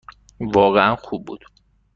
[0.39, 1.43] واقعاً خوب بود.